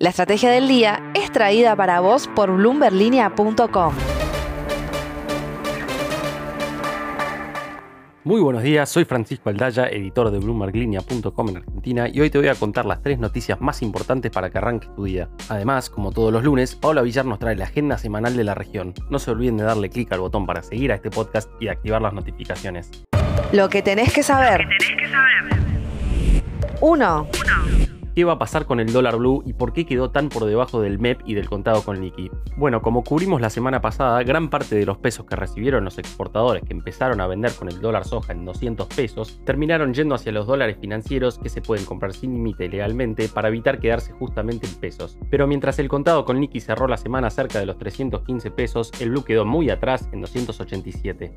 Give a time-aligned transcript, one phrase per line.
[0.00, 3.92] La estrategia del día es traída para vos por bloomberlinia.com.
[8.24, 12.48] Muy buenos días, soy Francisco Aldaya, editor de bloomberlinia.com en Argentina y hoy te voy
[12.48, 15.28] a contar las tres noticias más importantes para que arranques tu día.
[15.50, 18.94] Además, como todos los lunes, Paula Villar nos trae la agenda semanal de la región.
[19.10, 22.00] No se olviden de darle clic al botón para seguir a este podcast y activar
[22.00, 22.90] las notificaciones.
[23.52, 24.66] Lo que tenés que saber.
[26.80, 27.28] 1.
[28.20, 30.82] ¿Qué va a pasar con el dólar blue y por qué quedó tan por debajo
[30.82, 32.30] del MEP y del contado con liqui?
[32.54, 36.62] Bueno, como cubrimos la semana pasada, gran parte de los pesos que recibieron los exportadores
[36.62, 40.46] que empezaron a vender con el dólar soja en 200 pesos terminaron yendo hacia los
[40.46, 45.16] dólares financieros que se pueden comprar sin límite legalmente para evitar quedarse justamente en pesos.
[45.30, 49.12] Pero mientras el contado con liqui cerró la semana cerca de los 315 pesos, el
[49.12, 51.32] blue quedó muy atrás en 287.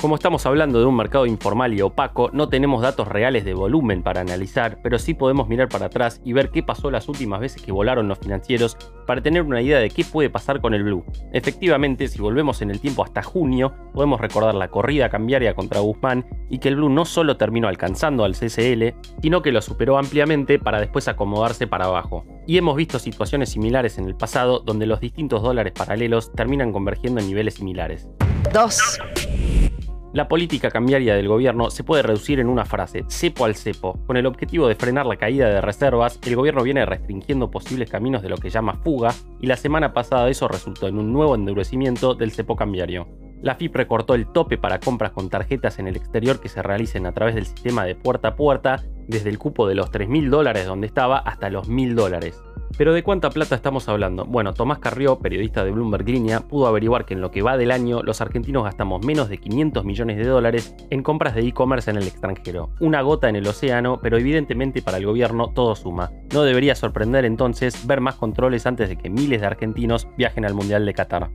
[0.00, 4.04] Como estamos hablando de un mercado informal y opaco, no tenemos datos reales de volumen
[4.04, 7.72] para analizar, pero sí podemos mirar para atrás ver qué pasó las últimas veces que
[7.72, 11.04] volaron los financieros para tener una idea de qué puede pasar con el blue.
[11.32, 16.26] Efectivamente, si volvemos en el tiempo hasta junio, podemos recordar la corrida cambiaria contra Guzmán
[16.50, 20.58] y que el blue no solo terminó alcanzando al CCL, sino que lo superó ampliamente
[20.58, 22.24] para después acomodarse para abajo.
[22.46, 27.20] Y hemos visto situaciones similares en el pasado donde los distintos dólares paralelos terminan convergiendo
[27.20, 28.08] en niveles similares.
[28.52, 29.67] 2.
[30.14, 33.98] La política cambiaria del gobierno se puede reducir en una frase, cepo al cepo.
[34.06, 38.22] Con el objetivo de frenar la caída de reservas, el gobierno viene restringiendo posibles caminos
[38.22, 42.14] de lo que llama fuga, y la semana pasada eso resultó en un nuevo endurecimiento
[42.14, 43.06] del cepo cambiario.
[43.42, 47.04] La FIP recortó el tope para compras con tarjetas en el exterior que se realicen
[47.04, 50.66] a través del sistema de puerta a puerta, desde el cupo de los 3.000 dólares
[50.66, 52.42] donde estaba hasta los 1.000 dólares.
[52.76, 54.24] Pero ¿de cuánta plata estamos hablando?
[54.24, 57.70] Bueno, Tomás Carrió, periodista de Bloomberg Línea, pudo averiguar que en lo que va del
[57.70, 61.96] año los argentinos gastamos menos de 500 millones de dólares en compras de e-commerce en
[61.96, 62.70] el extranjero.
[62.80, 66.10] Una gota en el océano, pero evidentemente para el gobierno todo suma.
[66.32, 70.54] No debería sorprender entonces ver más controles antes de que miles de argentinos viajen al
[70.54, 71.30] Mundial de Qatar.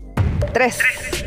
[0.53, 1.22] 3.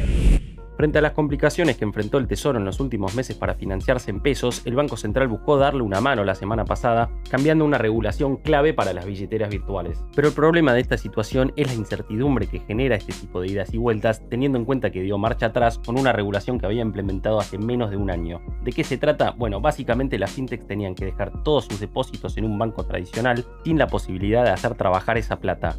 [0.77, 4.21] Frente a las complicaciones que enfrentó el Tesoro en los últimos meses para financiarse en
[4.21, 8.75] pesos, el Banco Central buscó darle una mano la semana pasada, cambiando una regulación clave
[8.75, 10.05] para las billeteras virtuales.
[10.15, 13.73] Pero el problema de esta situación es la incertidumbre que genera este tipo de idas
[13.73, 17.41] y vueltas, teniendo en cuenta que dio marcha atrás con una regulación que había implementado
[17.41, 18.43] hace menos de un año.
[18.63, 19.31] ¿De qué se trata?
[19.31, 23.79] Bueno, básicamente las fintechs tenían que dejar todos sus depósitos en un banco tradicional sin
[23.79, 25.75] la posibilidad de hacer trabajar esa plata.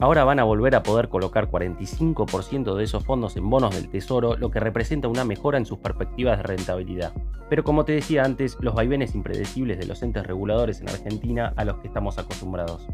[0.00, 4.36] Ahora van a volver a poder colocar 45% de esos fondos en bonos del Tesoro,
[4.36, 7.12] lo que representa una mejora en sus perspectivas de rentabilidad.
[7.50, 11.64] Pero como te decía antes, los vaivenes impredecibles de los entes reguladores en Argentina a
[11.64, 12.86] los que estamos acostumbrados.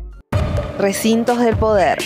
[0.78, 1.98] Recintos del poder.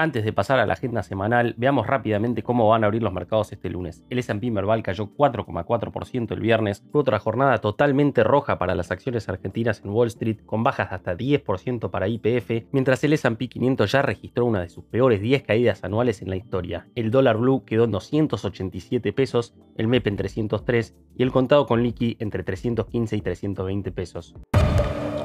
[0.00, 3.50] Antes de pasar a la agenda semanal, veamos rápidamente cómo van a abrir los mercados
[3.50, 4.04] este lunes.
[4.10, 9.28] El S&P Merval cayó 4,4% el viernes, fue otra jornada totalmente roja para las acciones
[9.28, 13.90] argentinas en Wall Street, con bajas de hasta 10% para IPF, mientras el S&P 500
[13.90, 16.86] ya registró una de sus peores 10 caídas anuales en la historia.
[16.94, 21.82] El dólar blue quedó en 287 pesos, el MEP en 303 y el contado con
[21.82, 24.36] liqui entre 315 y 320 pesos.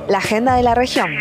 [0.09, 1.11] La agenda de la región.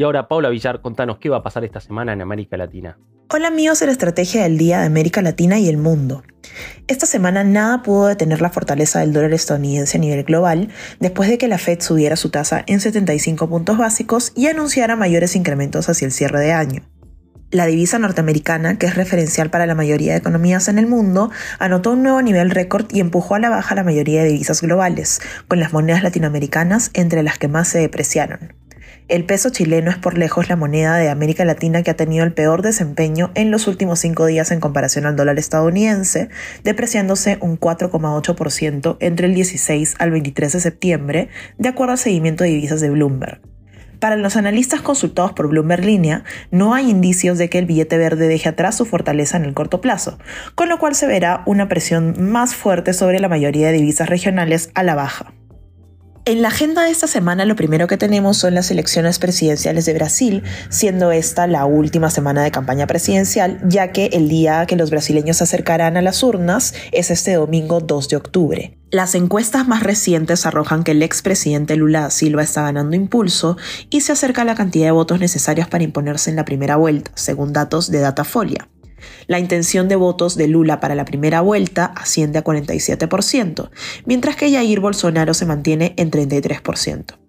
[0.00, 2.96] Y ahora, Paula Villar, contanos qué va a pasar esta semana en América Latina.
[3.28, 6.22] Hola amigos de la Estrategia del Día de América Latina y el mundo.
[6.88, 11.36] Esta semana nada pudo detener la fortaleza del dólar estadounidense a nivel global después de
[11.36, 16.06] que la Fed subiera su tasa en 75 puntos básicos y anunciara mayores incrementos hacia
[16.06, 16.82] el cierre de año.
[17.50, 21.92] La divisa norteamericana, que es referencial para la mayoría de economías en el mundo, anotó
[21.92, 25.60] un nuevo nivel récord y empujó a la baja la mayoría de divisas globales, con
[25.60, 28.59] las monedas latinoamericanas entre las que más se depreciaron.
[29.10, 32.32] El peso chileno es por lejos la moneda de América Latina que ha tenido el
[32.32, 36.28] peor desempeño en los últimos cinco días en comparación al dólar estadounidense,
[36.62, 41.28] depreciándose un 4,8% entre el 16 al 23 de septiembre,
[41.58, 43.40] de acuerdo al seguimiento de divisas de Bloomberg.
[43.98, 46.22] Para los analistas consultados por Bloomberg Línea,
[46.52, 49.80] no hay indicios de que el billete verde deje atrás su fortaleza en el corto
[49.80, 50.20] plazo,
[50.54, 54.70] con lo cual se verá una presión más fuerte sobre la mayoría de divisas regionales
[54.74, 55.32] a la baja.
[56.26, 59.94] En la agenda de esta semana lo primero que tenemos son las elecciones presidenciales de
[59.94, 64.90] Brasil, siendo esta la última semana de campaña presidencial, ya que el día que los
[64.90, 68.76] brasileños se acercarán a las urnas es este domingo 2 de octubre.
[68.90, 73.56] Las encuestas más recientes arrojan que el expresidente Lula Silva está ganando impulso
[73.88, 77.12] y se acerca a la cantidad de votos necesarios para imponerse en la primera vuelta,
[77.14, 78.68] según datos de Datafolia.
[79.26, 83.70] La intención de votos de Lula para la primera vuelta asciende a 47%,
[84.06, 87.20] mientras que Jair Bolsonaro se mantiene en 33%.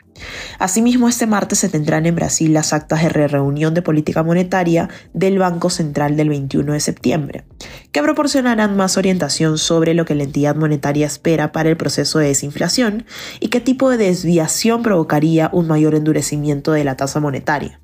[0.59, 5.39] Asimismo, este martes se tendrán en Brasil las actas de reunión de política monetaria del
[5.39, 7.43] Banco Central del 21 de septiembre,
[7.91, 12.27] que proporcionarán más orientación sobre lo que la entidad monetaria espera para el proceso de
[12.27, 13.05] desinflación
[13.39, 17.80] y qué tipo de desviación provocaría un mayor endurecimiento de la tasa monetaria.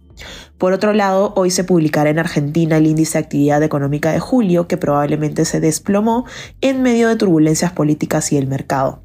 [0.58, 4.68] Por otro lado, hoy se publicará en Argentina el índice de actividad económica de julio,
[4.68, 6.26] que probablemente se desplomó
[6.62, 9.02] en medio de turbulencias políticas y el mercado.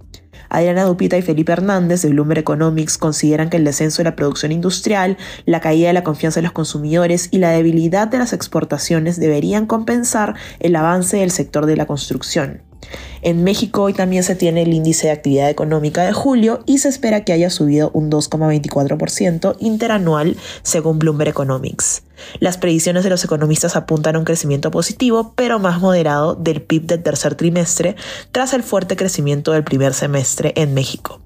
[0.53, 4.53] Adriana Dupita y Felipe Hernández de Bloomberg Economics consideran que el descenso de la producción
[4.53, 5.17] industrial,
[5.47, 9.67] la caída de la confianza de los consumidores y la debilidad de las exportaciones deberían
[9.67, 12.63] compensar el avance del sector de la construcción.
[13.23, 16.89] En México hoy también se tiene el índice de actividad económica de julio y se
[16.89, 22.03] espera que haya subido un 2,24% interanual según Bloomberg Economics.
[22.41, 26.87] Las predicciones de los economistas apuntan a un crecimiento positivo, pero más moderado del PIB
[26.87, 27.97] del tercer trimestre
[28.33, 31.21] tras el fuerte crecimiento del primer semestre en México.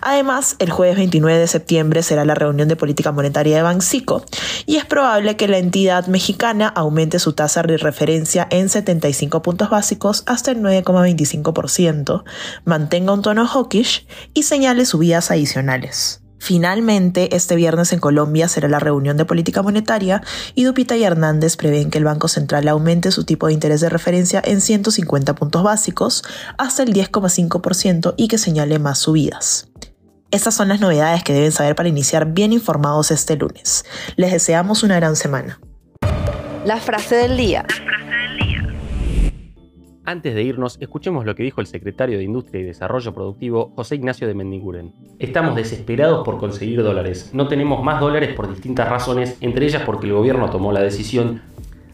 [0.00, 4.24] Además, el jueves 29 de septiembre será la reunión de política monetaria de Banxico
[4.66, 9.70] y es probable que la entidad mexicana aumente su tasa de referencia en 75 puntos
[9.70, 12.24] básicos hasta el 9,25%,
[12.64, 16.23] mantenga un tono hawkish y señale subidas adicionales.
[16.44, 20.20] Finalmente, este viernes en Colombia será la reunión de política monetaria
[20.54, 23.88] y Dupita y Hernández prevén que el Banco Central aumente su tipo de interés de
[23.88, 26.22] referencia en 150 puntos básicos
[26.58, 29.68] hasta el 10,5% y que señale más subidas.
[30.30, 33.86] Estas son las novedades que deben saber para iniciar bien informados este lunes.
[34.16, 35.58] Les deseamos una gran semana.
[36.66, 37.64] La frase del día.
[40.06, 43.94] Antes de irnos, escuchemos lo que dijo el secretario de Industria y Desarrollo Productivo, José
[43.94, 44.92] Ignacio de Mendiguren.
[45.18, 47.30] Estamos desesperados por conseguir dólares.
[47.32, 51.40] No tenemos más dólares por distintas razones, entre ellas porque el gobierno tomó la decisión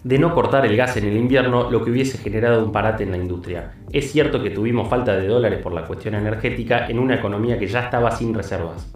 [0.03, 3.12] de no cortar el gas en el invierno, lo que hubiese generado un parate en
[3.12, 3.75] la industria.
[3.93, 7.69] Es cierto que tuvimos falta de dólares por la cuestión energética en una economía que
[7.69, 8.93] ya estaba sin reservas.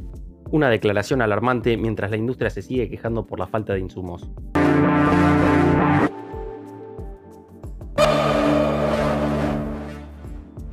[0.50, 4.28] Una declaración alarmante mientras la industria se sigue quejando por la falta de insumos.